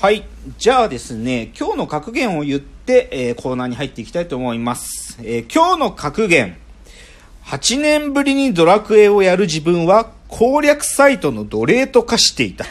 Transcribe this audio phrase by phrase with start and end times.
[0.00, 0.22] はい。
[0.58, 5.18] じゃあですね、今日の格言を言って、えーコーナーに入っていきたいと思います。
[5.24, 6.56] えー今日の格言。
[7.46, 12.64] 8年ぶりにドラクエをやる自分は攻略サイトの奴隷と化していた。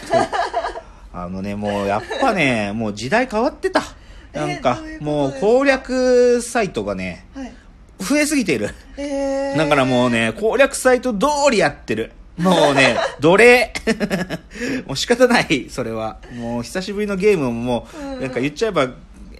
[1.12, 3.84] あのね、もうやっぱね、もう時代変わってた。
[4.32, 7.52] なんかえーどういうもう攻略サイトがね、はい。
[8.00, 8.74] 増えすぎている。
[8.96, 12.14] えー、だからもうね、攻略サイト通りやってる。
[12.38, 13.74] もうね、奴隷。
[14.86, 16.18] もう仕方ない、それは。
[16.34, 17.88] もう久しぶりのゲームもも
[18.20, 18.88] う、なんか言っちゃえば、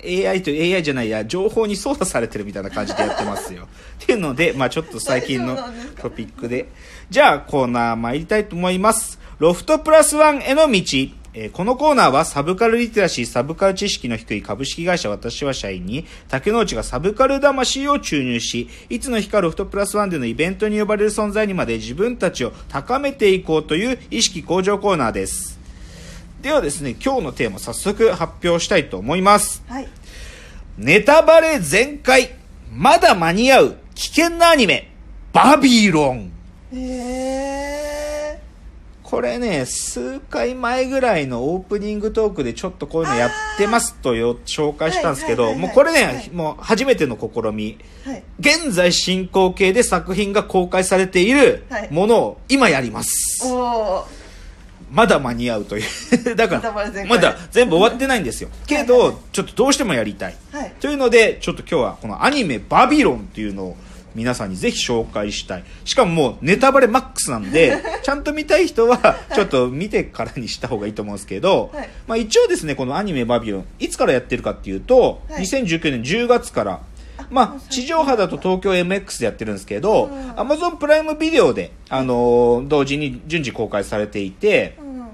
[0.04, 3.68] AI と AI じゃないや、情報に操作されてるみたいな感じでやってますよ。
[4.04, 5.58] っていうので、まあちょっと最近の
[6.02, 6.70] トピックで。
[7.10, 9.20] じゃあコーナー参りたいと思います。
[9.40, 10.82] ロフトプラスワンへの道。
[11.40, 25.60] えーこのコーナーはサブカルリテラシー、サブカル知識の低い株式会社私は社員に、竹之内がサブカル魂を注入し、いつの日かロフトプラスワンでのイベントに呼ばれる存在にまで自分たちを高めていこうという意識向上コーナーです。
[26.42, 29.64] ではですね、今日のテーマ早速発表したいと思います。
[29.68, 29.88] はい。
[30.80, 32.32] ネタバレ全開
[32.72, 34.92] まだ間に合う危険なアニメ
[35.34, 36.32] バビロン
[36.74, 37.57] え
[39.10, 47.78] これね、数回前ぐらいのオープニングトークでちょっとこういうのやってますとよ紹介したんですけど、はいはいはいはいもうこれね、はいもう初めての試み。
[48.06, 48.24] ー、はい。
[48.42, 53.46] 現在進行形で作品が公開されているはいものを今やります。
[53.46, 54.04] おー。
[54.92, 55.86] まだ間に合うという。
[56.36, 56.74] だから、
[57.06, 58.50] まだ全部終わってないんですよ。
[58.66, 60.36] けど、はいはいはいちょっとどうしてもやりたい。
[60.52, 60.74] はい。
[60.82, 63.78] というので、ちょっと今日はこのアニメバビロンっていうのを
[64.18, 65.64] 皆さんにぜひ紹介したい。
[65.86, 71.90] しかももうネタバレマックスなんで、 ちゃんと見たい人はちょっと見てからにした方がいいと思うんですけど、はい。
[72.08, 75.44] まあ一応ですね、このアニメバビロン、いつからやってるかっていうと、はい。
[75.44, 76.82] 2019年10月から、
[77.30, 80.32] まあ、地上波だと東京 MX でやってるんですけど、うん。
[80.32, 85.08] Amazon プライムビデオで、あのー同時に順次公開されていて、うん。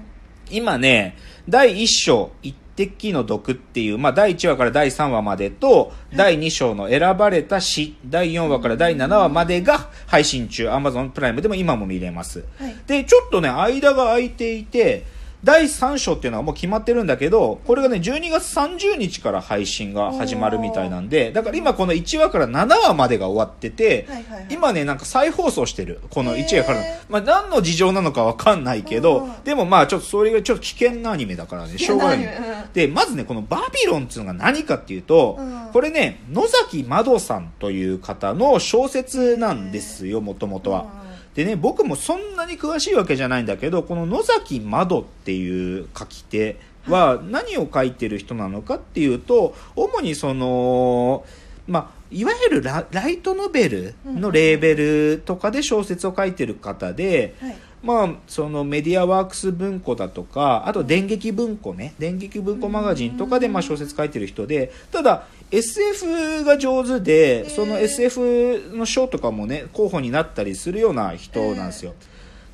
[0.50, 12.44] 今ね、第1章、一滴の毒っていう、まあ、第1話から第3話までと、第2章の選ばれた詩、第4話から第7話までが配信中、Amazon プライムでも今も見れます。
[12.58, 12.76] はい。
[12.86, 15.04] で、ちょっとね、間が空いていて、
[15.44, 24.46] 第3章っていうのはもう決まってるんだけど、これがね、12月30日から配信が始まるみたいなんで、だから今この1話から7話までが終わってて、はいはいはい。
[24.48, 26.00] 今ね、なんか再放送してる。
[26.08, 26.82] この1話から。
[27.10, 32.28] まあ何の事情なのかわかんないけどうん、でもまあちょっとそれがちょっと危険なアニメだからね、しょうがない。
[32.72, 41.04] で、まずね、このバビロンっていうのが何かっていうとうん、これね、野崎まどさんという方の小説なんですよ、もともとは。
[41.34, 46.56] でね、僕もそんなに詳しいわけじゃないんだけど、この野崎まどっていう書き手
[46.86, 51.24] は何を書いてる人なのかっていうと、主にその、
[51.66, 57.56] まあ、いわゆるラライトノベルのレーベルとかで小説を書いてる方で、はい。
[57.84, 71.94] まあ、そのメディアワークス文庫だとか、あと電撃文庫ね、電撃文庫マガジンとかでまあ小説書いてる人で、ただ SF が上手で、その SF の賞とかもね、候補になったりするような人なんですよ。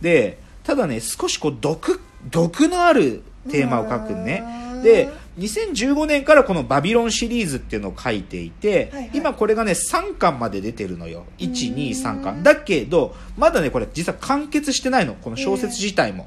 [0.00, 4.42] で、ただね、少しこう毒、毒のあるテーマを書くね
[4.74, 4.78] う。
[4.78, 5.08] んで、
[5.38, 11.24] 2015年からこのバビロンシリーズっていうのを書いていて、はいはい今これがね、3巻まで出てるのよ。
[11.38, 12.42] 1、2、3うん巻。
[12.42, 15.14] だけど、まだね、これ実は完結してないの。
[15.14, 16.26] この小説自体も。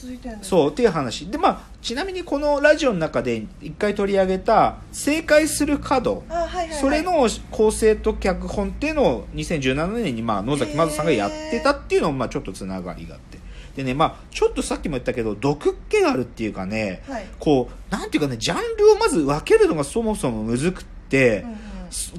[0.00, 1.26] 続いてるんですそう、っていう話。
[1.26, 6.24] で、まあ、ちなみにこのラジオの中で一回取り上げた、正解する角。
[6.28, 6.78] あ、はいはい、はい。
[6.78, 13.37] それ、の構成と脚本っていうのを2017年にまあ野崎まずさんがやってたっていうのもまあちょっとつながりがあって。
[13.78, 17.26] でね、まあちょっとさっきも言ったけど、毒っ気があるっていうかね、はい。
[17.38, 21.58] こう、なんていうかね、ジャンルをまず分けるのがそもそもむずくってうん、うん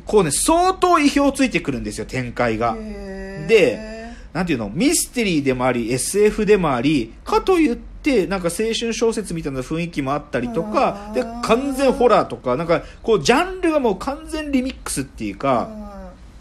[0.06, 2.75] こうね、相当意表ついてくるんですよ、展開が。
[3.47, 3.78] で、
[4.34, 15.70] なんていうの、ミステリーでもあり、SF でもあり、かといって、なんか青春小説みたいな雰囲気もあったりとかう、んで、完全ホラーとか、なんか、こう、ジャンルがもう完全リミックスっていうか、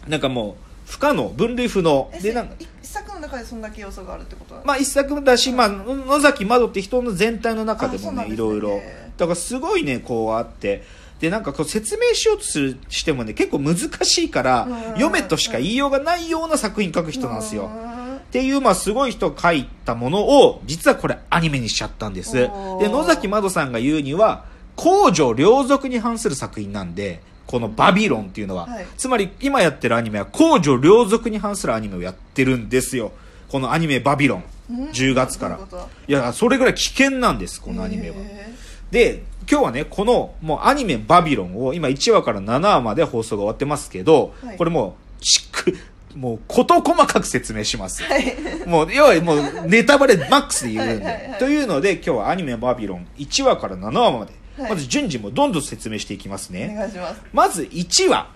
[0.07, 2.09] なんかもう、不可能、分類不能。
[2.11, 2.78] うん、で、なんか、一作
[3.19, 8.81] の中でそんだけ要素があるってことはまあ一作だし、まあ、野崎まどって人の全体の中でもね、いろいろ。
[9.17, 10.83] だからすごいね、こうあって。
[11.19, 17.69] で、なんかこう説明しようとするしてもね、結構難しいからうん、読めとしか言いようがないような作品書く人なんですよ。
[17.93, 17.99] うん
[18.29, 22.33] っていう、まあ、すごい人が書いたものを、実はこれアニメにしちゃったんです。
[22.33, 24.45] で、野崎まどさんが言うには、
[24.75, 28.67] 公序良俗に反する作品なんで、このバビロンっていうのは。
[28.67, 33.11] はいつまり、今やってるアニメは公序良俗に反するアニメをやってるんですよ。
[33.47, 34.43] このアニメバビロン。
[34.69, 35.59] うん？10月から
[36.07, 38.17] いや、それぐらい危険なんです、このアニメは。
[38.17, 38.53] へ
[38.91, 45.75] で、今日はね、この、もうアニメバビロンを、今1話から7話まで放送が終わってますけど、はいこれもう、しっく、
[46.15, 48.03] もう事細かく説明します。
[48.03, 48.35] はい
[48.69, 51.05] もう、要はもうネタバレマックスで言うんで。
[51.05, 56.75] はいはいはいというので、今日はアニメバビロン1話から7話まで、はいまず順次もどんどん説明していきますおね。
[56.75, 58.27] 願いしますまず1話。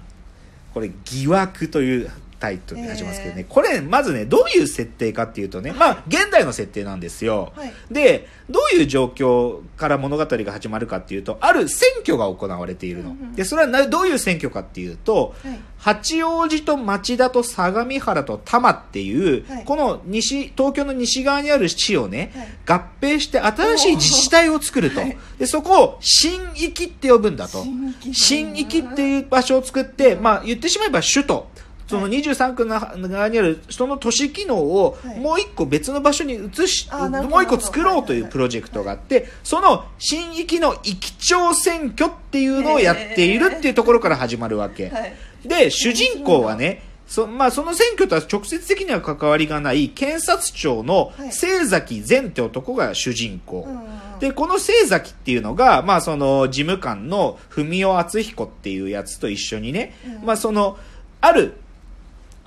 [0.73, 2.11] これ、疑惑という
[2.43, 3.45] タイトルで始ますけどね。
[3.47, 7.53] これ、まずね、どういう設定かっていうとね、まあ、現代の設定なんですよ。
[7.55, 13.11] はいで、どういう状況から物語が始まるかっていうと、ある選挙が行われているの。
[13.11, 24.99] うんうんで、それはなどういう選挙かっていうと、はい八王子と町田と相模原と多摩っていう、はいこの西、東京の西側にある市をね、はい合併して新しい自治体を作ると。
[24.99, 27.63] はいで、そこを新域って呼ぶんだと。
[27.63, 31.47] 新域新域っていう場所を作って、まあ言ってしまえば首都。
[31.87, 35.19] その23区の側にあるその都市機能をはい。
[35.19, 44.89] もう一個別の場所に移し、あなるほどもう一個作ろうというプロジェクトがあって、その新域の域長選挙っていうのをやっているっていうところから始まるわけ。
[44.89, 45.13] はい。
[45.45, 51.29] で、主人公はね、そまあ、その選挙とは直接的には関わりがない検察庁のはい。
[51.31, 53.65] 清崎善って男が主人公。
[53.67, 60.25] うんうんで、この清崎っていうのが、まあ、その、事務官の文尾敦彦っていうやつと一緒にね、うん。
[60.25, 60.77] まあ、その、
[61.19, 61.55] ある、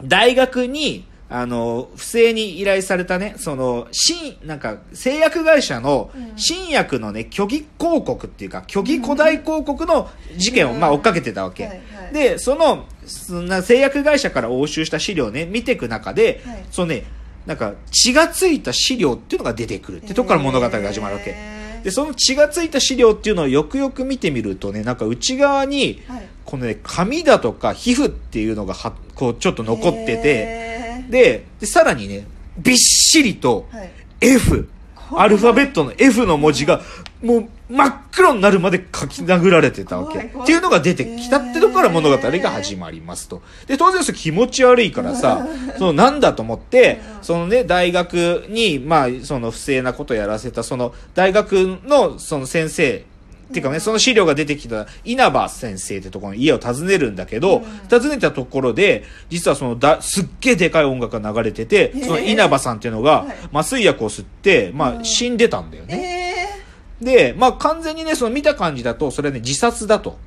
[0.03, 6.33] 大学に、あの、不正に依頼されたね、その、新、なんか、製薬会社のうん。
[6.37, 10.81] 新薬のね、虚偽広告っていうか、虚偽古代広告の事件を、うん。
[10.81, 11.65] まあ、追っかけてたわけ。
[11.65, 12.15] はいはい。
[12.15, 16.65] で、その、そんな製薬会社から押収した資料をね、見ていく中で、はい。
[16.71, 17.05] そのね、
[17.47, 21.35] なんか血がついた資料っていうのが出てくるってとこから物語が始まるわけ。
[21.85, 32.27] で、その血がついた資料っていうのをよくよく見てみるとね、なんか内側に、はいこのね、髪だとか皮膚っていうのがは、こうちょっと残ってて、で、で、さらにね、
[32.59, 33.91] びっしりとはい。
[34.21, 34.69] F、
[35.15, 36.81] アルファベットの F の文字が、
[37.23, 40.19] もう真っ黒になるまで書き殴られてたわけ。
[40.19, 43.43] っていうのが出てきたってとこから物語が始まりますと。
[43.67, 45.47] で、当然それ気持ち悪いからさ、
[45.79, 53.05] そのなんだと思って、そのね、大学に、まあ、その不正なことやらせた、その大学のその先生、
[53.49, 63.37] っていうかね、その資料が出てきた稲葉先生ってところの家を訪ねるんだけど、訪ねたところで、実はそのだ、すっげえでかい音楽が流れてて、その稲葉さんっていうのがはい。
[63.53, 65.05] 麻酔薬を吸って、まあうん。
[65.05, 66.23] 死んでたんだよね。
[67.03, 70.19] えで、まあ完全にね、その見た感じだと、それはね、自殺だと。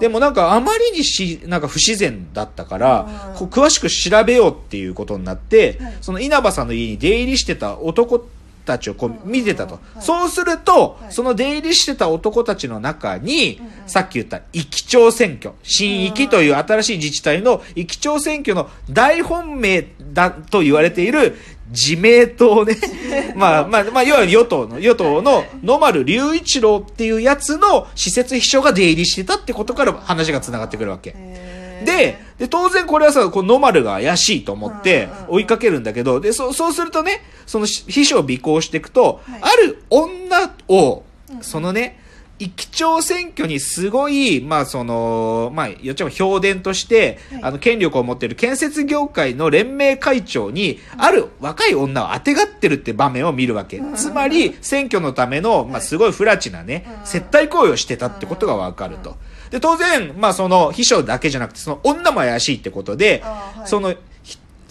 [0.00, 8.24] でもなんかあまりにし、なんか不自然だったからうん、こう詳しく調べようっていうことになってはい、その稲葉さんの家に出入りしてた男
[8.70, 9.74] たちをこううん見てたと。
[9.74, 9.80] は。
[9.98, 10.02] い。
[10.02, 11.12] そうするとは、い。
[11.12, 21.36] その出入りしてた男たちの中にさっき言った域長選挙、新域という新しい自治体の域長選挙の大本命だと言われている
[21.70, 22.76] 自明党ね。
[23.36, 31.14] まあまあ、まあ、いわゆる与党の、与党の野丸隆一郎っていうやつの施設秘書が出入りしてたってことから話が繋がってくるわけ。
[31.84, 39.40] で、で、当然これはさ、こう野丸が怪しいと思って追いかけるんだけど、で、そう、そうするとね、そのし秘書を尾行していくと、はい。
[39.42, 41.02] ある女を
[41.40, 41.98] そのね、
[42.40, 47.42] 域長選挙にすごい、まあその、まあ言っちゃえば評伝として、はい。
[47.44, 53.76] あの権力を持っている建設業界の連盟会長に、ある若い女を当てがってるって場面を見るわけ。
[53.76, 53.94] うん。
[53.94, 57.06] つまり、選挙のための、まあすごい不埒なね、うん。
[57.06, 59.16] 接待行為をしてたってことがわかると。
[59.50, 63.68] で、当然、まあその秘書だけじゃなくて、その女も怪しいってことで、はい。
[63.68, 63.94] その、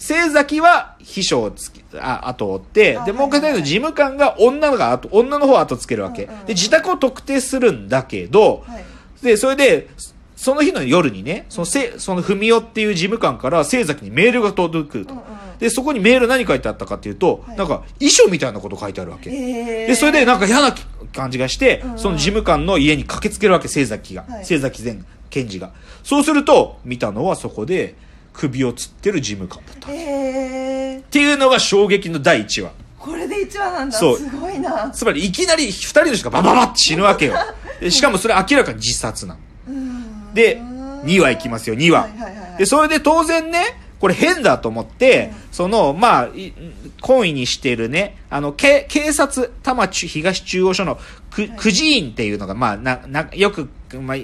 [0.00, 6.24] ひ清崎は秘書をつき、あ、後を追って、で、あもう一回はいはいはい事務官が女が後、女の方を後つけるわけ。
[6.24, 8.84] うんうんうんで、自宅を特定するんだけど、はい
[9.22, 9.88] で、それで、
[10.34, 15.12] その日の夜にね、そのせ、その文雄っていう事務官から清崎にメールが届くと。
[15.12, 15.24] うんうん
[15.60, 19.28] で、そこにメール何書いてあったかっていうと、はいなんか、遺書みたいなこと書いてあるわけ。
[19.28, 20.74] へーで、それでなんか嫌な
[21.14, 24.24] 感じがして、うんうんその事務官の家に駆けつけるわけ、清崎が。
[24.26, 25.72] はい清崎前検事が。
[26.02, 27.94] そうすると、見たのはそこで、
[28.32, 29.90] 首を吊ってる事務官だった。
[29.90, 32.72] っへーていうのが衝撃の第1話。
[32.98, 37.34] これで一話なんだそうすごいなつまり、いきなり2人の人がバババッて死ぬわけよ。
[37.80, 39.40] でしかもそれ明らかに自殺なの。
[39.68, 42.02] うんでうん2話いきますよ、2話。
[42.02, 46.52] はいはいはいはいで、それで当然ね、これ変だと思って、その、まあ、い
[47.00, 50.98] 懇意にしているね、あの、け警察、多摩中東中央署の
[51.30, 54.16] く、くじ員っていうのが、まあ、な、な、よく、まあ、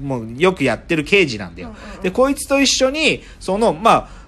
[0.00, 1.74] もう、よくやってる刑事なんだよ。
[2.02, 4.24] で、こいつと一緒に、その、まあ、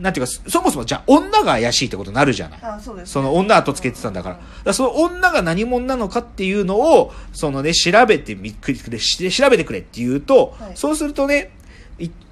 [0.00, 2.58] なんていうか、そもそもじゃあ女が怪しいってことになるじゃない。
[2.62, 4.72] あそねその女後つけてたんだから。
[4.72, 11.50] その女が何者なのかっていうのを、そのね、調べてみくれ、調べてくれって言うと、はいそうするとね、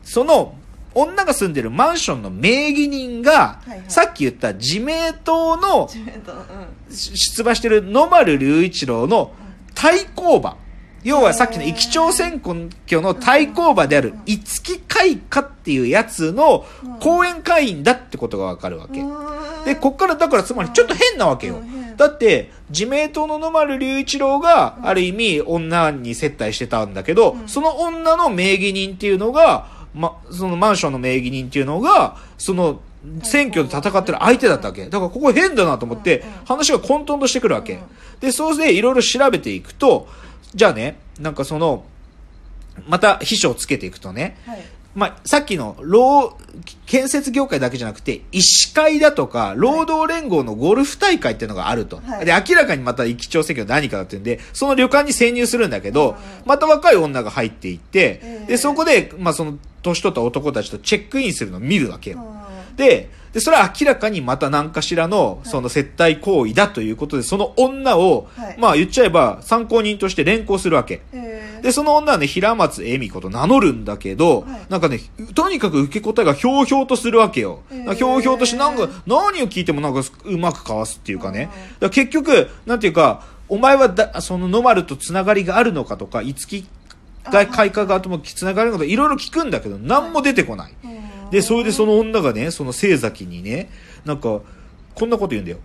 [0.03, 0.55] その、
[0.95, 9.33] 女が住んでるマンションの名義人が、はいはいさっき言った自明党の自分とうん出馬してる野丸隆一郎の
[9.75, 10.57] 対抗馬。
[11.05, 16.67] 要はさっきの駅長選挙の対抗馬である五木会花っていうやつの
[17.01, 19.03] 後援会員だってことがわかるわけ。
[19.65, 21.63] で、こっからだからつまりちょっと変なわけよ。
[21.97, 32.81] だって、自民党の野丸隆一郎が、ある意味女に接待してたんだけど、その女の名義人っていうのが、ま、そのマンションの名義人っていうのが、その、
[33.23, 34.85] 選挙で戦ってる相手だったわけ。
[34.85, 37.79] だからここ変だなと思って、話が混沌としてくるわけ。
[38.21, 40.09] で、そうでいろいろ調べていくと、
[40.55, 41.85] じゃあね、なんかその、
[42.89, 44.63] また秘書をつけていくとね、はい。
[44.95, 46.37] まあ、さっきの、労、
[46.87, 52.01] 建設業界だけじゃなくて、医師会だとか、労働連合のゴルフ大会っていうのがあると。
[52.05, 52.25] はい。
[52.25, 58.47] で、明らかにまた駅長選挙何かだっていうんで、その旅館に潜入するんだけど、うんまた若い女が入っていって、ええ。
[58.49, 62.25] で、そこで、まあ、その、年取った男たちとチェックインするのを見るわけよ。
[62.79, 71.03] うんで、で、それは明らかにまた何かしらの、その接待行為だということで、その女を、はいまあ言っちゃえば参考人として連行するわけ。
[71.63, 75.01] で、その女はね、平松恵美子と名乗るんだけど、はいなんかね、
[75.35, 77.61] とにかく受け答えがひょうひょうとするわけよ。
[77.97, 81.51] ひょうひょうとして、なんか、何を聞いてもなんかうまくかわすっていうかね。
[81.81, 86.67] うんだ結局、なんていうか、お前はだ、その野丸とつながりがあるのかとか、五木
[87.25, 90.73] が開花側ともつながるのか、いろいろ聞くんだけど、何も出てこない。
[91.29, 93.71] うんで、それでその女がね、その清崎にね、
[94.05, 94.41] なんか、
[94.95, 95.59] こんなこと言うんだよ。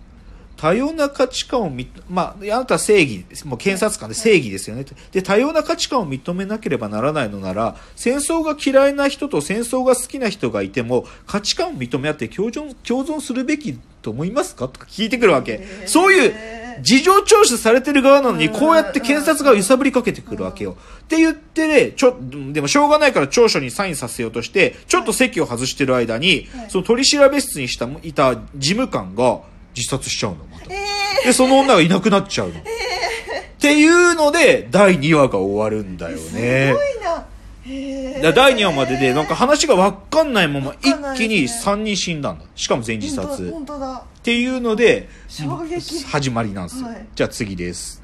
[0.56, 3.46] 多様な価値観をみ、まあ、あなたは正義です。
[3.46, 4.86] もう検察官で正義ですよね。
[5.10, 14.68] で、多様な価値観を認めなければならないのなら、戦争が嫌いな人と戦争が好きな人がいても、価値観を認め合って共存、共存するべきと思いますか？
[14.68, 15.66] とか聞いてくるわけ。
[15.86, 16.34] そういう、
[16.82, 20.76] 事情聴取されてる側なのに、うんこうやって検察が揺さぶりかけてくるわけよ。
[21.02, 22.16] って言ってね、ちょ、
[22.52, 29.40] でもしょうがないから調書にサインさせようとして、ちょっと席を外してる間に、はいその取り調べ室にした、いた事務官が
[29.76, 30.66] 自殺しちゃうの、また。
[30.72, 30.78] え
[31.24, 32.54] で、その女がいなくなっちゃうの。
[32.54, 32.62] っ
[33.58, 36.74] ていうので、第2話が終わるんだよー、ねす。
[36.74, 37.26] ごいな
[37.66, 42.44] 第2話までで、なんか話がわかんないまま、一気にですね3人死んだんだ。
[42.54, 43.54] しかも全自殺。
[43.54, 46.88] っていうので、衝撃始まりなんですよ。
[46.88, 48.03] はいじゃあ次です。